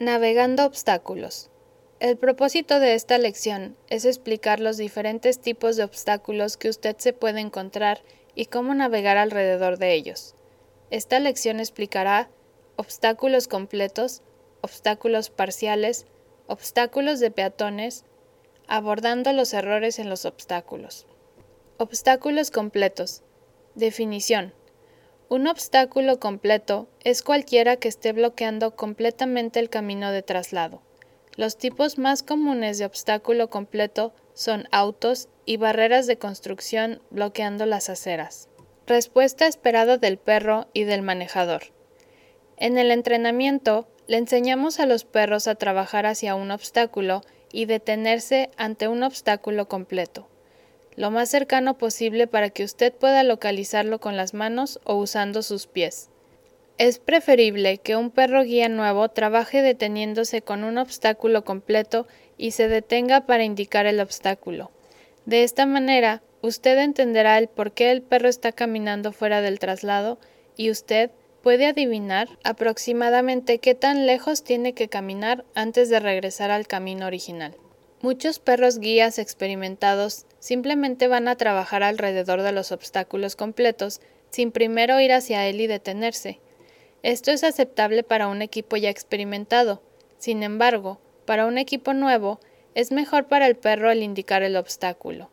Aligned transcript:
Navegando 0.00 0.64
obstáculos. 0.64 1.50
El 1.98 2.16
propósito 2.16 2.78
de 2.78 2.94
esta 2.94 3.18
lección 3.18 3.76
es 3.88 4.04
explicar 4.04 4.60
los 4.60 4.76
diferentes 4.76 5.40
tipos 5.40 5.74
de 5.74 5.82
obstáculos 5.82 6.56
que 6.56 6.68
usted 6.68 6.94
se 6.98 7.12
puede 7.12 7.40
encontrar 7.40 8.00
y 8.36 8.46
cómo 8.46 8.72
navegar 8.74 9.16
alrededor 9.16 9.76
de 9.76 9.94
ellos. 9.94 10.36
Esta 10.90 11.18
lección 11.18 11.58
explicará 11.58 12.30
obstáculos 12.76 13.48
completos, 13.48 14.22
obstáculos 14.60 15.30
parciales, 15.30 16.06
obstáculos 16.46 17.18
de 17.18 17.32
peatones, 17.32 18.04
abordando 18.68 19.32
los 19.32 19.52
errores 19.52 19.98
en 19.98 20.08
los 20.08 20.26
obstáculos. 20.26 21.08
Obstáculos 21.76 22.52
completos. 22.52 23.24
Definición. 23.74 24.54
Un 25.30 25.46
obstáculo 25.46 26.18
completo 26.18 26.88
es 27.04 27.22
cualquiera 27.22 27.76
que 27.76 27.88
esté 27.88 28.12
bloqueando 28.12 28.76
completamente 28.76 29.60
el 29.60 29.68
camino 29.68 30.10
de 30.10 30.22
traslado. 30.22 30.80
Los 31.36 31.58
tipos 31.58 31.98
más 31.98 32.22
comunes 32.22 32.78
de 32.78 32.86
obstáculo 32.86 33.50
completo 33.50 34.14
son 34.32 34.66
autos 34.72 35.28
y 35.44 35.58
barreras 35.58 36.06
de 36.06 36.16
construcción 36.16 37.02
bloqueando 37.10 37.66
las 37.66 37.90
aceras. 37.90 38.48
Respuesta 38.86 39.46
esperada 39.46 39.98
del 39.98 40.16
perro 40.16 40.68
y 40.72 40.84
del 40.84 41.02
manejador. 41.02 41.64
En 42.56 42.78
el 42.78 42.90
entrenamiento, 42.90 43.86
le 44.06 44.16
enseñamos 44.16 44.80
a 44.80 44.86
los 44.86 45.04
perros 45.04 45.46
a 45.46 45.56
trabajar 45.56 46.06
hacia 46.06 46.36
un 46.36 46.50
obstáculo 46.50 47.20
y 47.52 47.66
detenerse 47.66 48.48
ante 48.56 48.88
un 48.88 49.02
obstáculo 49.02 49.68
completo 49.68 50.26
lo 50.98 51.12
más 51.12 51.28
cercano 51.28 51.78
posible 51.78 52.26
para 52.26 52.50
que 52.50 52.64
usted 52.64 52.92
pueda 52.92 53.22
localizarlo 53.22 54.00
con 54.00 54.16
las 54.16 54.34
manos 54.34 54.80
o 54.82 54.96
usando 54.96 55.42
sus 55.42 55.68
pies. 55.68 56.10
Es 56.76 56.98
preferible 56.98 57.78
que 57.78 57.94
un 57.94 58.10
perro 58.10 58.42
guía 58.42 58.68
nuevo 58.68 59.08
trabaje 59.08 59.62
deteniéndose 59.62 60.42
con 60.42 60.64
un 60.64 60.76
obstáculo 60.76 61.44
completo 61.44 62.08
y 62.36 62.50
se 62.50 62.66
detenga 62.66 63.26
para 63.26 63.44
indicar 63.44 63.86
el 63.86 64.00
obstáculo. 64.00 64.72
De 65.24 65.44
esta 65.44 65.66
manera, 65.66 66.20
usted 66.42 66.76
entenderá 66.78 67.38
el 67.38 67.46
por 67.46 67.70
qué 67.70 67.92
el 67.92 68.02
perro 68.02 68.28
está 68.28 68.50
caminando 68.50 69.12
fuera 69.12 69.40
del 69.40 69.60
traslado 69.60 70.18
y 70.56 70.68
usted 70.68 71.12
puede 71.44 71.66
adivinar 71.66 72.28
aproximadamente 72.42 73.60
qué 73.60 73.76
tan 73.76 74.04
lejos 74.04 74.42
tiene 74.42 74.72
que 74.72 74.88
caminar 74.88 75.44
antes 75.54 75.90
de 75.90 76.00
regresar 76.00 76.50
al 76.50 76.66
camino 76.66 77.06
original. 77.06 77.54
Muchos 78.00 78.38
perros 78.38 78.78
guías 78.78 79.18
experimentados 79.18 80.26
simplemente 80.38 81.08
van 81.08 81.26
a 81.26 81.34
trabajar 81.34 81.82
alrededor 81.82 82.42
de 82.42 82.52
los 82.52 82.70
obstáculos 82.70 83.34
completos 83.34 84.00
sin 84.30 84.52
primero 84.52 85.00
ir 85.00 85.12
hacia 85.12 85.46
él 85.46 85.60
y 85.60 85.66
detenerse. 85.66 86.38
Esto 87.02 87.32
es 87.32 87.42
aceptable 87.42 88.04
para 88.04 88.28
un 88.28 88.40
equipo 88.40 88.76
ya 88.76 88.88
experimentado. 88.88 89.82
Sin 90.18 90.44
embargo, 90.44 91.00
para 91.24 91.46
un 91.46 91.58
equipo 91.58 91.92
nuevo, 91.92 92.38
es 92.76 92.92
mejor 92.92 93.26
para 93.26 93.48
el 93.48 93.56
perro 93.56 93.90
el 93.90 94.04
indicar 94.04 94.44
el 94.44 94.56
obstáculo. 94.56 95.30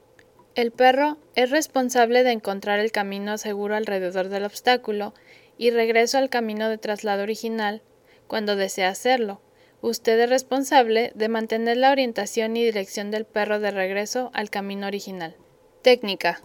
El 0.56 0.72
perro 0.72 1.18
es 1.36 1.52
responsable 1.52 2.24
de 2.24 2.32
encontrar 2.32 2.80
el 2.80 2.92
camino 2.92 3.38
seguro 3.38 3.76
alrededor 3.76 4.30
del 4.30 4.44
obstáculo 4.44 5.14
y 5.58 5.70
regreso 5.70 6.18
al 6.18 6.30
camino 6.30 6.70
de 6.70 6.80
traslado 6.80 7.22
original 7.22 7.84
cuando 8.28 8.56
desea 8.56 8.90
hacerlo. 8.90 9.42
Usted 9.82 10.20
es 10.20 10.30
responsable 10.30 11.12
de 11.16 11.30
mantener 11.30 11.78
la 11.78 11.92
orientación 11.92 12.58
y 12.58 12.64
dirección 12.64 13.12
del 13.12 13.26
perro 13.26 13.60
de 13.60 13.72
regreso 13.72 14.32
al 14.34 14.50
camino 14.50 14.88
original. 14.88 15.36
Técnica. 15.82 16.42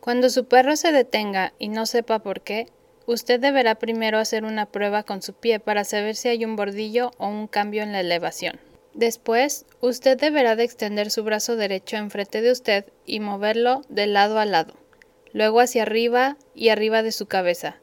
Cuando 0.00 0.30
su 0.30 0.46
perro 0.46 0.76
se 0.76 0.92
detenga 0.92 1.52
y 1.58 1.68
no 1.68 1.84
sepa 1.84 2.20
por 2.20 2.40
qué, 2.40 2.68
usted 3.06 3.38
deberá 3.40 3.74
primero 3.74 4.18
hacer 4.18 4.44
una 4.44 4.66
prueba 4.66 5.02
con 5.02 5.20
su 5.20 5.34
pie 5.34 5.60
para 5.60 5.84
saber 5.84 6.16
si 6.16 6.28
hay 6.28 6.44
un 6.44 6.56
bordillo 6.56 7.10
o 7.18 7.28
un 7.28 7.46
cambio 7.48 7.82
en 7.82 7.92
la 7.92 8.00
elevación. 8.00 8.58
Después, 8.94 9.66
usted 9.80 10.18
deberá 10.18 10.56
de 10.56 10.64
extender 10.64 11.10
su 11.10 11.22
brazo 11.22 11.56
derecho 11.56 11.96
enfrente 11.96 12.40
de 12.40 12.50
usted 12.50 12.86
y 13.06 13.20
moverlo 13.20 13.82
de 13.88 14.06
lado 14.06 14.38
a 14.38 14.46
lado, 14.46 14.74
luego 15.32 15.60
hacia 15.60 15.82
arriba 15.82 16.36
y 16.54 16.70
arriba 16.70 17.02
de 17.02 17.12
su 17.12 17.26
cabeza. 17.26 17.76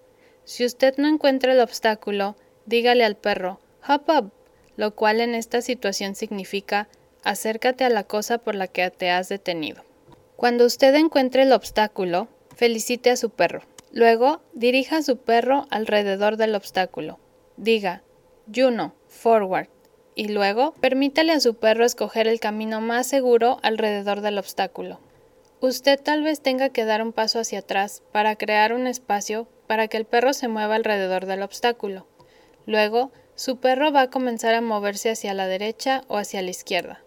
Si 0.43 0.65
usted 0.65 0.95
no 0.97 1.07
encuentra 1.07 1.53
el 1.53 1.59
obstáculo, 1.59 2.35
dígale 2.65 3.05
al 3.05 3.15
perro, 3.15 3.59
hop 3.87 4.09
up, 4.09 4.31
lo 4.77 4.95
cual 4.95 5.19
en 5.19 5.35
esta 5.35 5.61
situación 5.61 6.15
significa 6.15 6.87
acércate 7.23 7.83
a 7.83 7.89
la 7.89 8.05
cosa 8.05 8.37
por 8.37 8.55
la 8.55 8.67
que 8.67 8.89
te 8.89 9.09
has 9.09 9.27
detenido. 9.27 9.83
Cuando 10.37 10.65
usted 10.65 10.95
encuentre 10.95 11.41
el 11.41 11.51
obstáculo, 11.51 12.29
felicite 12.55 13.09
a 13.09 13.17
su 13.17 13.31
perro. 13.31 13.63
Luego, 13.91 14.41
dirija 14.53 14.97
a 14.97 15.03
su 15.03 15.17
perro 15.17 15.65
alrededor 15.71 16.37
del 16.37 16.55
obstáculo. 16.55 17.19
Diga, 17.57 18.03
Juno, 18.53 18.93
forward. 19.07 19.67
Y 20.15 20.29
luego, 20.29 20.73
permítale 20.79 21.33
a 21.33 21.39
su 21.39 21.55
perro 21.55 21.85
escoger 21.85 22.27
el 22.27 22.39
camino 22.39 22.81
más 22.81 23.07
seguro 23.07 23.57
alrededor 23.61 24.21
del 24.21 24.37
obstáculo. 24.37 24.99
Usted 25.59 25.99
tal 25.99 26.23
vez 26.23 26.41
tenga 26.41 26.69
que 26.69 26.85
dar 26.85 27.01
un 27.01 27.13
paso 27.13 27.39
hacia 27.39 27.59
atrás 27.59 28.03
para 28.11 28.35
crear 28.35 28.73
un 28.73 28.85
espacio 28.87 29.47
para 29.65 29.87
que 29.87 29.97
el 29.97 30.05
perro 30.05 30.33
se 30.33 30.47
mueva 30.47 30.75
alrededor 30.75 31.25
del 31.25 31.41
obstáculo. 31.41 32.07
Luego, 32.65 33.11
su 33.37 33.59
perro 33.59 33.91
va 33.91 34.01
a 34.01 34.09
comenzar 34.09 34.55
a 34.55 34.61
moverse 34.61 35.11
hacia 35.11 35.35
la 35.35 35.45
derecha 35.45 36.03
o 36.07 36.17
hacia 36.17 36.41
la 36.41 36.49
izquierda. 36.49 37.03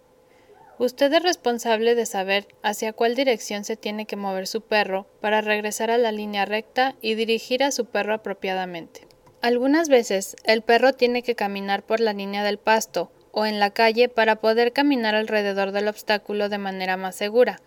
Usted 0.79 1.13
es 1.13 1.23
responsable 1.25 1.97
de 1.97 2.07
saber 2.07 2.47
hacia 2.63 2.93
cuál 2.93 3.17
dirección 3.17 3.65
se 3.65 3.77
tiene 3.77 4.07
que 4.07 4.15
mover 4.15 4.47
su 4.47 4.61
perro 4.61 5.09
para 5.21 5.41
regresar 5.41 5.91
a 5.91 5.99
la 5.99 6.13
línea 6.13 6.45
recta 6.45 6.95
y 7.03 7.17
dirigir 7.17 7.65
a 7.65 7.73
su 7.73 7.87
perro 7.87 8.15
apropiadamente. 8.15 9.09
Algunas 9.43 9.89
veces 9.89 10.37
el 10.45 10.63
perro 10.63 10.93
tiene 10.93 11.25
que 11.25 11.35
caminar 11.35 11.83
por 11.83 11.99
la 11.99 12.13
línea 12.13 12.45
del 12.45 12.59
pasto 12.59 13.11
o 13.33 13.45
en 13.45 13.59
la 13.59 13.71
calle 13.71 14.09
para 14.09 14.37
poder 14.37 14.73
caminar 14.73 15.17
alrededor 15.17 15.73
del 15.73 15.89
obstáculo 15.89 16.49
de 16.49 16.59
manera 16.59 16.97
más 16.97 17.17
segura. 17.17 17.61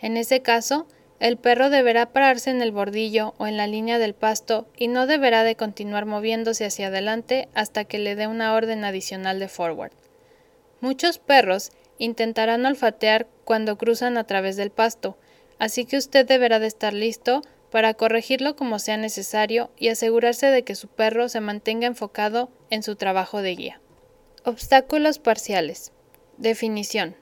En 0.00 0.18
ese 0.18 0.42
caso, 0.42 0.86
el 1.20 1.36
perro 1.36 1.70
deberá 1.70 2.06
pararse 2.06 2.50
en 2.50 2.62
el 2.62 2.72
bordillo 2.72 3.34
o 3.38 3.46
en 3.46 3.56
la 3.56 3.66
línea 3.66 3.98
del 3.98 4.14
pasto 4.14 4.66
y 4.76 4.88
no 4.88 5.06
deberá 5.06 5.44
de 5.44 5.56
continuar 5.56 6.04
moviéndose 6.06 6.64
hacia 6.64 6.88
adelante 6.88 7.48
hasta 7.54 7.84
que 7.84 7.98
le 7.98 8.16
dé 8.16 8.26
una 8.26 8.54
orden 8.54 8.84
adicional 8.84 9.38
de 9.38 9.48
forward. 9.48 9.92
Muchos 10.80 11.18
perros 11.18 11.70
intentarán 11.98 12.66
olfatear 12.66 13.28
cuando 13.44 13.78
cruzan 13.78 14.18
a 14.18 14.24
través 14.24 14.56
del 14.56 14.70
pasto, 14.70 15.16
así 15.58 15.84
que 15.84 15.96
usted 15.96 16.26
deberá 16.26 16.58
de 16.58 16.66
estar 16.66 16.92
listo 16.92 17.42
para 17.70 17.94
corregirlo 17.94 18.56
como 18.56 18.78
sea 18.78 18.96
necesario 18.96 19.70
y 19.78 19.88
asegurarse 19.88 20.46
de 20.46 20.64
que 20.64 20.74
su 20.74 20.88
perro 20.88 21.28
se 21.28 21.40
mantenga 21.40 21.86
enfocado 21.86 22.50
en 22.70 22.82
su 22.82 22.96
trabajo 22.96 23.42
de 23.42 23.54
guía. 23.54 23.80
Obstáculos 24.44 25.20
parciales. 25.20 25.92
Definición. 26.36 27.21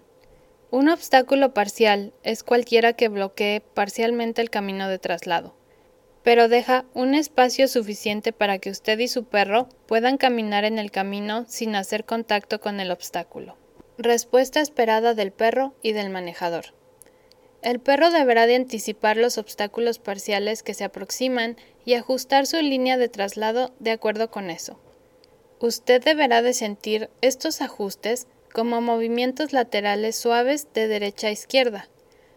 Un 0.72 0.88
obstáculo 0.88 1.53
parcial 1.53 2.12
es 2.22 2.44
cualquiera 2.44 2.92
que 2.92 3.08
bloquee 3.08 3.60
parcialmente 3.75 4.41
el 4.41 4.50
camino 4.50 4.88
de 4.88 5.00
traslado, 5.00 5.56
pero 6.22 6.47
deja 6.47 6.84
un 6.94 7.16
espacio 7.16 7.66
suficiente 7.66 8.32
para 8.32 8.58
que 8.58 8.70
usted 8.70 8.97
y 9.00 9.09
su 9.09 9.25
perro 9.25 9.69
puedan 9.86 10.16
caminar 10.16 10.64
en 10.64 10.78
el 10.78 10.92
camino 10.92 11.44
sin 11.48 11.75
hacer 11.75 12.04
contacto 12.04 12.60
con 12.60 12.78
el 12.78 12.92
obstáculo. 12.92 13.56
Respuesta 13.98 14.60
esperada 14.60 15.14
del 15.14 15.32
perro 15.32 15.75
y 15.82 15.91
del 15.91 16.09
manejador. 16.09 16.66
El 17.62 17.80
perro 17.80 18.12
deberá 18.12 18.47
de 18.47 18.54
anticipar 18.54 19.16
los 19.16 19.38
obstáculos 19.38 19.98
parciales 19.98 20.62
que 20.62 20.75
se 20.75 20.84
aproximan 20.84 21.56
y 21.84 21.94
ajustar 21.94 22.47
su 22.47 22.62
línea 22.62 22.97
de 22.97 23.09
traslado 23.09 23.75
de 23.80 23.91
acuerdo 23.91 24.30
con 24.30 24.50
eso. 24.50 24.78
Usted 25.59 26.00
deberá 26.03 26.42
de 26.42 26.54
sentir 26.54 27.10
estos 27.22 27.60
ajustes 27.60 28.28
como 28.53 28.81
movimientos 28.81 29.53
laterales 29.53 30.16
suaves 30.16 30.69
de 30.75 30.88
derecha 30.88 31.28
a 31.28 31.33
izquierda. 31.33 31.88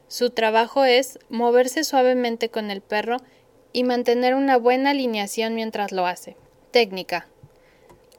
Su 0.08 0.30
trabajo 0.30 0.86
es 0.86 1.20
moverse 1.30 1.84
suavemente 1.84 2.50
con 2.50 2.72
el 2.72 2.82
perro 2.82 3.18
y 3.72 3.84
mantener 3.84 4.36
una 4.36 4.58
buena 4.58 4.92
alineación 4.92 5.56
mientras 5.56 5.92
lo 5.92 6.06
hace. 6.06 6.38
Técnica. 6.72 7.28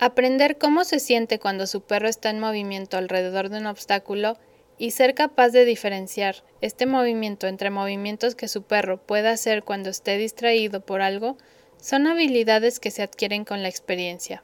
Aprender 0.00 0.58
cómo 0.58 0.84
se 0.84 0.98
siente 0.98 1.38
cuando 1.38 1.66
su 1.66 1.80
perro 1.80 2.08
está 2.08 2.30
en 2.30 2.40
movimiento 2.40 2.96
alrededor 2.96 3.48
de 3.48 3.58
un 3.58 3.66
obstáculo 3.66 4.36
y 4.76 4.90
ser 4.90 5.14
capaz 5.14 5.50
de 5.50 5.64
diferenciar 5.64 6.42
este 6.60 6.86
movimiento 6.86 7.46
entre 7.46 7.70
movimientos 7.70 8.34
que 8.34 8.48
su 8.48 8.62
perro 8.62 8.98
pueda 8.98 9.30
hacer 9.30 9.62
cuando 9.62 9.90
esté 9.90 10.18
distraído 10.18 10.80
por 10.80 11.00
algo 11.00 11.36
son 11.80 12.06
habilidades 12.06 12.80
que 12.80 12.90
se 12.90 13.02
adquieren 13.02 13.44
con 13.44 13.62
la 13.62 13.68
experiencia. 13.68 14.42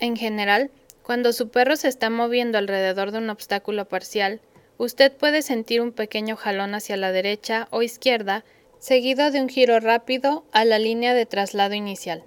En 0.00 0.16
general, 0.16 0.70
cuando 1.02 1.32
su 1.32 1.48
perro 1.48 1.76
se 1.76 1.88
está 1.88 2.10
moviendo 2.10 2.58
alrededor 2.58 3.10
de 3.10 3.18
un 3.18 3.30
obstáculo 3.30 3.86
parcial, 3.86 4.40
usted 4.78 5.12
puede 5.12 5.42
sentir 5.42 5.80
un 5.80 5.92
pequeño 5.92 6.36
jalón 6.36 6.74
hacia 6.74 6.96
la 6.96 7.12
derecha 7.12 7.68
o 7.70 7.82
izquierda, 7.82 8.44
seguido 8.78 9.30
de 9.30 9.40
un 9.40 9.48
giro 9.48 9.78
rápido 9.80 10.44
a 10.52 10.64
la 10.64 10.78
línea 10.78 11.14
de 11.14 11.26
traslado 11.26 11.74
inicial. 11.74 12.24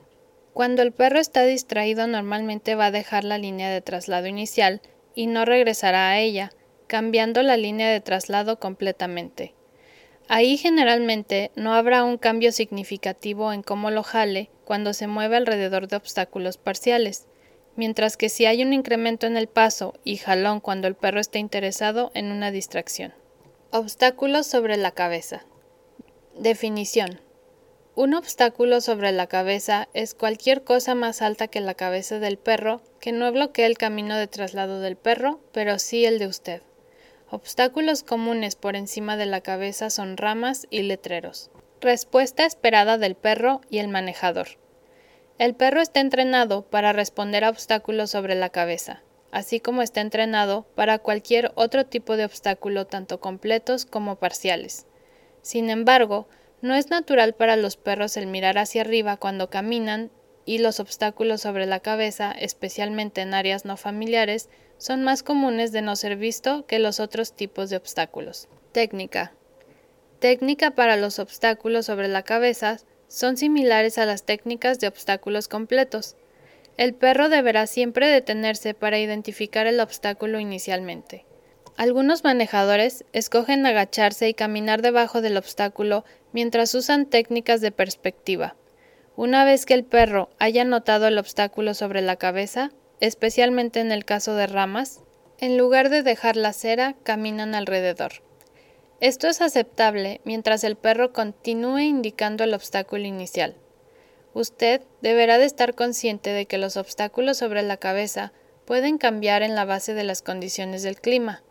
Cuando 0.53 0.83
el 0.83 0.91
perro 0.91 1.19
está 1.19 1.43
distraído 1.43 2.05
normalmente 2.05 2.75
va 2.75 2.87
a 2.87 2.91
dejar 2.91 3.23
la 3.23 3.39
línea 3.39 3.71
de 3.71 3.81
traslado 3.81 4.27
inicial 4.27 4.81
y 5.15 5.25
no 5.25 5.45
regresará 5.45 6.09
a 6.09 6.19
ella, 6.19 6.51
cambiando 6.85 7.41
la 7.41 7.57
línea 7.57 7.89
de 7.89 8.01
traslado 8.01 8.59
completamente. 8.59 9.55
Ahí 10.27 10.57
generalmente 10.57 11.51
no 11.55 11.73
habrá 11.73 12.03
un 12.03 12.17
cambio 12.17 12.51
significativo 12.51 13.51
en 13.51 13.63
cómo 13.63 13.91
lo 13.91 14.03
jale 14.03 14.49
cuando 14.63 14.93
se 14.93 15.07
mueve 15.07 15.37
alrededor 15.37 15.87
de 15.87 15.97
obstáculos 15.97 16.57
parciales. 16.57 17.27
Mientras 17.75 18.17
que 18.17 18.29
si 18.29 18.45
hay 18.45 18.63
un 18.63 18.73
incremento 18.73 19.27
en 19.27 19.37
el 19.37 19.47
paso 19.47 19.93
y 20.03 20.17
jalón 20.17 20.59
cuando 20.59 20.87
el 20.87 20.95
perro 20.95 21.19
está 21.19 21.39
interesado 21.39 22.11
en 22.13 22.31
una 22.31 22.51
distracción. 22.51 23.13
Obstáculos 23.71 24.47
sobre 24.47 24.77
la 24.77 24.91
cabeza. 24.91 25.45
Definición. 26.37 27.21
Un 27.95 28.15
obstáculo 28.15 28.81
sobre 28.81 29.11
la 29.11 29.27
cabeza 29.27 29.87
es 29.93 30.15
cualquier 30.15 30.63
cosa 30.63 30.95
más 30.95 31.21
alta 31.21 31.47
que 31.47 31.61
la 31.61 31.75
cabeza 31.75 32.17
del 32.17 32.37
perro 32.37 32.81
que 32.99 33.11
no 33.11 33.31
bloquee 33.31 33.65
el 33.65 33.77
camino 33.77 34.15
de 34.17 34.27
traslado 34.27 34.79
del 34.79 34.95
perro, 34.95 35.39
pero 35.51 35.77
sí 35.77 36.05
el 36.05 36.17
de 36.17 36.27
usted. 36.27 36.61
Obstáculos 37.29 38.03
comunes 38.03 38.55
por 38.55 38.75
encima 38.75 39.17
de 39.17 39.25
la 39.25 39.41
cabeza 39.41 39.89
son 39.89 40.17
ramas 40.17 40.67
y 40.69 40.83
letreros. 40.83 41.51
Respuesta 41.81 42.45
esperada 42.45 42.97
del 42.97 43.15
perro 43.15 43.61
y 43.69 43.79
el 43.79 43.89
manejador. 43.89 44.62
El 45.43 45.55
perro 45.55 45.81
está 45.81 45.99
entrenado 45.99 46.61
para 46.61 46.93
responder 46.93 47.43
a 47.43 47.49
obstáculos 47.49 48.09
sobre 48.09 48.33
la 48.33 48.47
cabeza, 48.47 49.03
así 49.29 49.59
como 49.59 49.81
está 49.81 49.99
entrenado 49.99 50.65
para 50.73 50.99
cualquier 50.99 51.51
otro 51.55 51.85
tipo 51.85 52.15
de 52.15 52.23
obstáculo 52.23 52.87
tanto 52.87 53.19
completos 53.19 53.83
como 53.83 54.15
parciales. 54.15 54.85
Sin 55.41 55.69
embargo, 55.69 56.29
no 56.61 56.75
es 56.75 56.89
natural 56.89 57.33
para 57.33 57.57
los 57.57 57.75
perros 57.75 58.15
el 58.15 58.27
mirar 58.27 58.57
hacia 58.57 58.83
arriba 58.83 59.17
cuando 59.17 59.49
caminan 59.49 60.11
y 60.45 60.59
los 60.59 60.79
obstáculos 60.79 61.41
sobre 61.41 61.65
la 61.65 61.81
cabeza, 61.81 62.31
especialmente 62.31 63.19
en 63.19 63.33
áreas 63.33 63.65
no 63.65 63.75
familiares, 63.75 64.49
son 64.77 65.03
más 65.03 65.23
comunes 65.23 65.73
de 65.73 65.81
no 65.81 65.97
ser 65.97 66.15
visto 66.15 66.65
que 66.67 66.79
los 66.79 67.01
otros 67.01 67.35
tipos 67.35 67.69
de 67.69 67.75
obstáculos. 67.75 68.47
Técnica. 68.71 69.33
Técnica 70.19 70.71
para 70.71 70.95
los 70.95 71.19
obstáculos 71.19 71.87
sobre 71.87 72.07
la 72.07 72.23
cabeza 72.23 72.77
son 73.13 73.37
similares 73.37 73.99
a 73.99 74.07
las 74.07 74.23
técnicas 74.23 74.79
de 74.79 74.87
obstáculos 74.87 75.47
completos. 75.47 76.15
El 76.77 76.95
perro 76.95 77.29
deberá 77.29 77.67
siempre 77.67 78.07
detenerse 78.07 78.73
para 78.73 78.97
identificar 78.97 79.67
el 79.67 79.79
obstáculo 79.79 80.39
inicialmente. 80.39 81.23
Algunos 81.77 82.23
manejadores 82.23 83.05
escogen 83.13 83.67
agacharse 83.67 84.27
y 84.29 84.33
caminar 84.33 84.81
debajo 84.81 85.21
del 85.21 85.37
obstáculo 85.37 86.05
mientras 86.31 86.73
usan 86.73 87.05
técnicas 87.05 87.61
de 87.61 87.71
perspectiva. 87.71 88.55
Una 89.15 89.45
vez 89.45 89.67
que 89.67 89.75
el 89.75 89.83
perro 89.83 90.31
haya 90.39 90.65
notado 90.65 91.07
el 91.07 91.19
obstáculo 91.19 91.75
sobre 91.75 92.01
la 92.01 92.15
cabeza, 92.15 92.71
especialmente 92.99 93.79
en 93.79 93.91
el 93.91 94.05
caso 94.05 94.33
de 94.33 94.47
ramas, 94.47 95.01
en 95.37 95.55
lugar 95.55 95.89
de 95.89 96.01
dejar 96.01 96.35
la 96.35 96.49
acera, 96.49 96.95
caminan 97.03 97.53
alrededor. 97.53 98.23
Esto 98.99 99.27
es 99.27 99.41
aceptable 99.41 100.21
mientras 100.23 100.63
el 100.63 100.75
perro 100.75 101.13
continúe 101.13 101.79
indicando 101.79 102.43
el 102.43 102.53
obstáculo 102.53 103.05
inicial. 103.05 103.55
Usted 104.33 104.81
deberá 105.01 105.37
de 105.37 105.45
estar 105.45 105.75
consciente 105.75 106.31
de 106.31 106.45
que 106.45 106.57
los 106.57 106.77
obstáculos 106.77 107.37
sobre 107.37 107.61
la 107.61 107.77
cabeza 107.77 108.31
pueden 108.65 108.97
cambiar 108.97 109.43
en 109.43 109.55
la 109.55 109.65
base 109.65 109.93
de 109.93 110.03
las 110.03 110.21
condiciones 110.21 110.83
del 110.83 110.99
clima. 110.99 111.43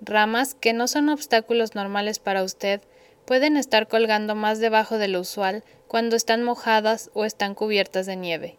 Ramas 0.00 0.54
que 0.54 0.72
no 0.72 0.88
son 0.88 1.08
obstáculos 1.08 1.74
normales 1.74 2.18
para 2.18 2.42
usted 2.42 2.80
pueden 3.24 3.56
estar 3.56 3.88
colgando 3.88 4.34
más 4.34 4.58
debajo 4.58 4.98
de 4.98 5.08
lo 5.08 5.20
usual 5.20 5.62
cuando 5.86 6.16
están 6.16 6.42
mojadas 6.42 7.10
o 7.14 7.24
están 7.24 7.54
cubiertas 7.54 8.06
de 8.06 8.16
nieve. 8.16 8.58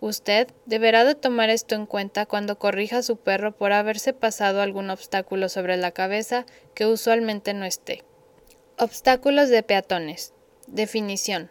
Usted 0.00 0.48
deberá 0.64 1.04
de 1.04 1.16
tomar 1.16 1.50
esto 1.50 1.74
en 1.74 1.86
cuenta 1.86 2.24
cuando 2.26 2.58
corrija 2.58 2.98
a 2.98 3.02
su 3.02 3.16
perro 3.16 3.56
por 3.56 3.72
haberse 3.72 4.12
pasado 4.12 4.62
algún 4.62 4.90
obstáculo 4.90 5.48
sobre 5.48 5.76
la 5.76 5.90
cabeza 5.90 6.46
que 6.74 6.86
usualmente 6.86 7.52
no 7.52 7.64
esté. 7.64 8.04
Obstáculos 8.78 9.48
de 9.48 9.64
peatones. 9.64 10.34
Definición. 10.68 11.50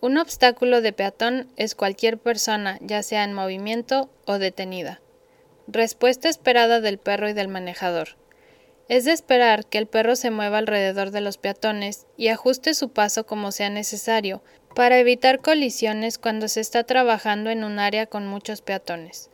Un 0.00 0.16
obstáculo 0.16 0.80
de 0.80 0.92
peatón 0.92 1.48
es 1.56 1.74
cualquier 1.74 2.18
persona, 2.18 2.78
ya 2.80 3.02
sea 3.02 3.24
en 3.24 3.34
movimiento 3.34 4.10
o 4.26 4.38
detenida. 4.38 5.00
Respuesta 5.66 6.28
esperada 6.28 6.80
del 6.80 6.98
perro 6.98 7.28
y 7.28 7.32
del 7.34 7.48
manejador. 7.48 8.16
Es 8.88 9.06
de 9.06 9.12
esperar 9.12 9.64
que 9.64 9.78
el 9.78 9.86
perro 9.86 10.14
se 10.14 10.30
mueva 10.30 10.58
alrededor 10.58 11.10
de 11.10 11.22
los 11.22 11.38
peatones 11.38 12.06
y 12.18 12.28
ajuste 12.28 12.74
su 12.74 12.90
paso 12.90 13.24
como 13.24 13.50
sea 13.50 13.70
necesario 13.70 14.42
para 14.74 14.98
evitar 14.98 15.40
colisiones 15.40 16.18
cuando 16.18 16.48
se 16.48 16.60
está 16.60 16.84
trabajando 16.84 17.50
en 17.50 17.62
un 17.64 17.78
área 17.78 18.06
con 18.06 18.26
muchos 18.26 18.60
peatones. 18.60 19.30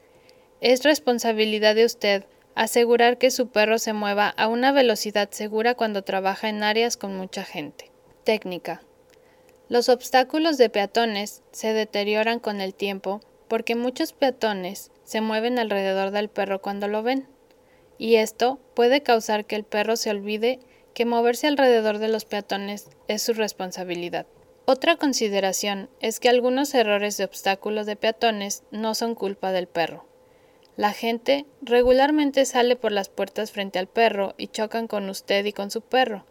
Es 0.61 0.83
responsabilidad 0.83 1.75
de 1.75 1.87
usted 1.87 2.25
asegurar 2.55 3.17
que 3.17 3.31
su 3.31 3.49
perro 3.49 3.79
se 3.79 3.95
mueva 3.95 4.29
a 4.29 4.49
una 4.49 4.73
velocidad 4.73 5.31
segura 5.31 5.75
cuando 5.75 6.03
trabaja 6.03 6.51
en 6.51 6.63
áreas 6.63 6.99
con 6.99 7.17
mucha 7.17 7.45
gente. 7.45 7.91
Técnica. 8.25 8.83
Los 9.71 9.89
obstáculos 9.89 10.59
de 10.59 10.69
peatones 10.69 11.43
se 11.53 11.73
deterioran 11.73 12.39
con 12.39 12.61
el 12.61 12.75
tiempo 12.75 13.23
porque 13.49 13.77
muchos 13.77 14.13
peatones 14.13 14.91
se 15.05 15.23
mueven 15.23 15.59
alrededor 15.59 16.11
del 16.11 16.29
perro 16.29 16.61
cuando 16.61 16.87
lo 16.87 17.03
ven 17.03 17.27
y 17.97 18.17
esto 18.17 18.59
puede 18.75 19.03
causar 19.03 19.45
que 19.45 19.57
el 19.57 19.65
perro 19.65 19.97
se 19.97 20.11
olvide 20.11 20.59
que 20.93 21.05
moverse 21.05 21.47
alrededor 21.47 21.99
de 21.99 22.09
los 22.09 22.25
peatones 22.25 22.89
es 23.09 23.23
su 23.23 23.33
responsabilidad. 23.33 24.27
Otra 24.73 24.95
consideración 24.95 25.91
es 25.99 26.21
que 26.21 26.29
algunos 26.29 26.73
errores 26.75 27.17
de 27.17 27.25
obstáculos 27.25 27.87
de 27.87 27.97
peatones 27.97 28.63
no 28.71 28.95
son 28.95 29.17
culpa 29.17 29.51
del 29.51 29.67
perro. 29.67 30.07
La 30.77 30.93
gente 30.93 31.45
regularmente 31.61 32.45
sale 32.47 32.77
por 32.77 32.93
las 32.93 33.09
puertas 33.09 33.51
frente 33.51 33.81
al 33.81 33.89
perro 33.89 34.37
y 34.39 34.47
chocan 34.47 34.87
con 34.87 35.11
usted 35.11 35.45
y 35.45 35.53
con 35.53 35.73
su 35.73 35.81
perro, 35.81 36.25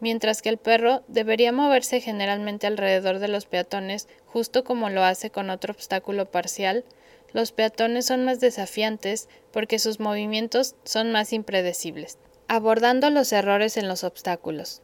mientras 0.00 0.42
que 0.42 0.48
el 0.48 0.58
perro 0.58 1.04
debería 1.06 1.52
moverse 1.52 2.00
generalmente 2.00 2.66
alrededor 2.66 3.20
de 3.20 3.28
los 3.28 3.46
peatones 3.46 4.08
justo 4.26 4.64
como 4.64 4.90
lo 4.90 5.04
hace 5.04 5.30
con 5.30 5.48
otro 5.48 5.72
obstáculo 5.72 6.28
parcial 6.28 6.84
los 7.32 7.52
peatones 7.52 8.06
son 8.06 8.24
más 8.24 8.40
desafiantes 8.40 9.28
porque 9.52 9.78
sus 9.78 10.00
movimientos 10.00 10.74
son 10.82 11.12
más 11.12 11.32
impredecibles. 11.32 12.18
Abordando 12.48 13.08
los 13.10 13.32
errores 13.32 13.76
en 13.76 13.86
los 13.86 14.02
obstáculos. 14.02 14.82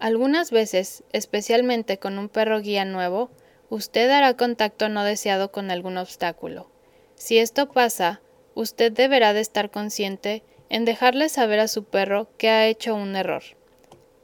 Algunas 0.00 0.50
veces, 0.50 1.04
especialmente 1.12 1.98
con 1.98 2.18
un 2.18 2.28
perro 2.28 2.60
guía 2.60 2.84
nuevo, 2.84 3.30
usted 3.68 4.10
hará 4.10 4.34
contacto 4.34 4.88
no 4.88 5.04
deseado 5.04 5.52
con 5.52 5.70
algún 5.70 5.96
obstáculo. 5.96 6.68
Si 7.14 7.38
esto 7.38 7.70
pasa, 7.70 8.20
usted 8.54 8.90
deberá 8.90 9.32
de 9.32 9.40
estar 9.40 9.70
consciente 9.70 10.42
en 10.68 10.84
dejarle 10.84 11.28
saber 11.28 11.60
a 11.60 11.68
su 11.68 11.84
perro 11.84 12.28
que 12.36 12.48
ha 12.48 12.66
hecho 12.66 12.96
un 12.96 13.14
error. 13.14 13.42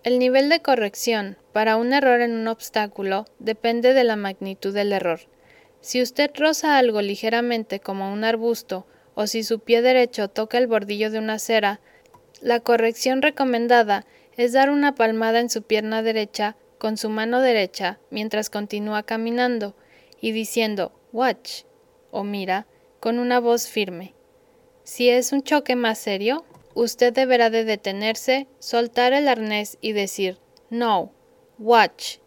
El 0.03 0.19
nivel 0.19 0.49
de 0.49 0.63
corrección 0.63 1.37
para 1.53 1.77
un 1.77 1.93
error 1.93 2.21
en 2.21 2.33
un 2.33 2.49
obstáculo 2.49 3.27
depende 3.39 3.93
de 3.93 4.05
la 4.05 4.17
magnitud 4.17 4.75
del 4.75 4.93
error 4.93 5.21
si 5.87 6.03
usted 6.03 6.33
roza 6.35 6.79
algo 6.79 7.01
ligeramente 7.01 7.79
como 7.79 8.13
un 8.13 8.25
arbusto 8.25 8.89
o 9.15 9.29
si 9.29 9.45
su 9.45 9.61
pie 9.61 9.83
derecho 9.83 10.27
toca 10.27 10.59
el 10.59 10.67
bordillo 10.67 11.13
de 11.13 11.21
una 11.21 11.35
acera, 11.35 11.81
la 12.41 12.59
corrección 12.59 13.23
recomendada 13.23 14.05
es 14.37 14.53
dar 14.53 14.71
una 14.71 14.95
palmada 14.95 15.41
en 15.41 15.51
su 15.51 15.63
pierna 15.63 16.03
derecha 16.03 16.57
con 16.79 16.97
su 16.97 17.09
mano 17.09 17.41
derecha 17.41 17.99
mientras 18.11 18.51
continúa 18.51 19.03
caminando 19.03 19.75
y 20.21 20.33
diciendo 20.33 20.93
watch 21.13 21.63
o 22.11 22.25
mira 22.25 22.67
con 23.01 23.19
una 23.19 23.41
voz 23.41 23.69
firme. 23.69 24.15
Si 24.85 25.09
es 25.09 25.33
un 25.33 25.43
choque 25.43 25.75
más 25.75 25.99
serio, 25.99 26.45
usted 26.75 27.13
deberá 27.13 27.51
de 27.51 27.65
detenerse, 27.65 28.47
soltar 28.59 29.13
el 29.13 29.29
arnés 29.29 29.79
y 29.81 29.93
decir 29.93 30.39
no, 30.71 31.13
watch 31.59 32.19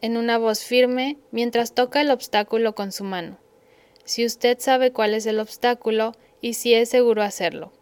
en 0.00 0.16
una 0.16 0.38
voz 0.38 0.62
firme 0.62 1.18
mientras 1.30 1.74
toca 1.74 2.00
el 2.00 2.10
obstáculo 2.10 2.74
con 2.74 2.92
su 2.92 3.04
mano. 3.04 3.38
Si 4.04 4.24
usted 4.24 4.58
sabe 4.60 4.92
cuál 4.92 5.14
es 5.14 5.26
el 5.26 5.40
obstáculo 5.40 6.12
y 6.40 6.54
si 6.54 6.74
es 6.74 6.88
seguro 6.90 7.22
hacerlo. 7.22 7.72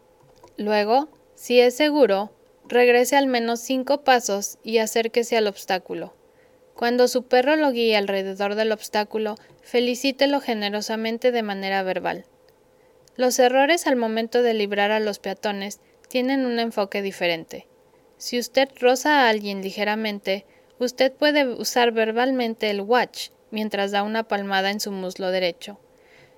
Luego, 0.57 1.09
si 1.35 1.61
es 1.61 1.77
seguro, 1.77 2.34
regrese 2.69 3.17
al 3.17 3.27
menos 3.27 3.61
cinco 3.61 4.03
pasos 4.05 4.59
y 4.63 4.79
acérquese 4.79 5.37
al 5.37 5.47
obstáculo. 5.47 6.15
Cuando 6.75 7.09
su 7.09 7.25
perro 7.25 7.57
lo 7.57 7.71
guíe 7.71 7.97
alrededor 7.97 8.55
del 8.55 8.73
obstáculo, 8.73 9.37
felicítelo 9.63 10.41
generosamente 10.41 11.31
de 11.33 11.43
manera 11.43 11.83
verbal. 11.83 12.27
Los 13.17 13.39
errores 13.39 13.87
al 13.87 13.97
momento 13.97 14.43
de 14.43 14.55
librar 14.55 14.91
a 14.91 15.01
los 15.01 15.19
peatones 15.19 15.81
tienen 16.09 16.47
un 16.47 16.59
enfoque 16.59 17.01
diferente. 17.01 17.69
Si 18.17 18.39
usted 18.39 18.69
roza 18.81 19.21
a 19.21 19.29
alguien 19.29 19.63
ligeramente, 19.63 20.47
Usted 20.79 21.13
puede 21.13 21.47
usar 21.47 21.93
verbalmente 21.93 22.69
el 22.69 22.81
watch 22.81 23.29
mientras 23.51 23.93
da 23.93 24.03
una 24.03 24.25
palmada 24.25 24.71
en 24.71 24.81
su 24.81 24.91
muslo 24.91 25.31
derecho. 25.31 25.79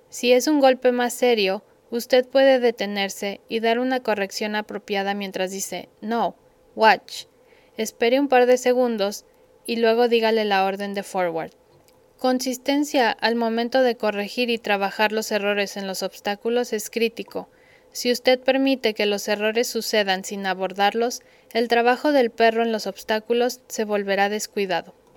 Si 0.09 0.31
es 0.31 0.47
un 0.47 0.59
golpe 0.59 0.91
más 0.91 1.13
serio, 1.13 1.63
usted 1.89 2.27
puede 2.27 2.59
detenerse 2.59 3.41
y 3.47 3.59
dar 3.59 3.79
una 3.79 4.01
corrección 4.01 4.55
apropiada 4.55 5.13
mientras 5.13 5.51
dice 5.51 5.89
no, 6.01 6.35
watch. 6.75 7.25
Espere 7.77 8.19
un 8.19 8.27
par 8.27 8.45
de 8.45 8.57
segundos 8.57 9.25
y 9.65 9.77
luego 9.77 10.07
dígale 10.07 10.45
la 10.45 10.65
orden 10.65 10.93
de 10.93 11.03
forward. 11.03 11.51
Consistencia 12.17 13.11
al 13.11 13.35
momento 13.35 13.83
de 13.83 13.95
corregir 13.95 14.49
y 14.49 14.57
trabajar 14.57 15.11
los 15.11 15.31
errores 15.31 15.77
en 15.77 15.85
los 15.85 16.01
obstáculos 16.01 16.73
es 16.73 16.89
crítico. 16.89 17.47
Si 17.91 18.11
usted 18.11 18.39
permite 18.39 18.95
que 18.95 19.05
los 19.05 19.27
errores 19.27 19.67
sucedan 19.67 20.23
sin 20.23 20.45
abordarlos, 20.47 21.21
el 21.53 21.67
trabajo 21.67 22.11
del 22.11 22.31
perro 22.31 22.63
en 22.63 22.71
los 22.71 22.87
obstáculos 22.87 23.61
se 23.67 23.83
volverá 23.83 24.29
descuidado. 24.29 24.95